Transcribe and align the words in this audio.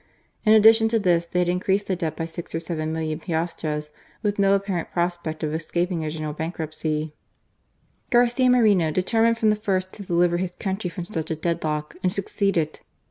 In 0.45 0.53
addition 0.53 0.87
to 0.87 0.97
this, 0.97 1.27
they 1.27 1.37
had 1.37 1.47
increased 1.47 1.85
the 1.85 1.95
debt 1.95 2.15
by 2.17 2.25
six 2.25 2.55
or 2.55 2.59
seven 2.59 2.91
million 2.91 3.19
piastres, 3.19 3.91
with 4.23 4.39
no 4.39 4.55
apparent 4.55 4.89
prospect 4.91 5.43
of 5.43 5.53
escaping 5.53 6.03
a 6.03 6.09
general 6.09 6.33
bankruptcy, 6.33 7.13
Garcia 8.09 8.49
Moreno 8.49 8.89
determined 8.89 9.37
from 9.37 9.51
the 9.51 9.55
first 9.55 9.93
to 9.93 10.01
deliver 10.01 10.37
his 10.37 10.55
country 10.55 10.89
from 10.89 11.05
such 11.05 11.29
a 11.29 11.35
dead 11.35 11.63
lock, 11.63 11.93
and 12.01 12.11
succeeded. 12.11 12.79